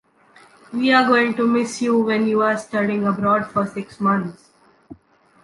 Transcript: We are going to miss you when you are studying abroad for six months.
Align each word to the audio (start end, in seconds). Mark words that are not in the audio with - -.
We 0.73 0.91
are 0.93 1.05
going 1.05 1.35
to 1.35 1.47
miss 1.47 1.79
you 1.79 1.99
when 1.99 2.25
you 2.25 2.41
are 2.41 2.57
studying 2.57 3.05
abroad 3.05 3.45
for 3.51 3.67
six 3.67 3.99
months. 3.99 4.49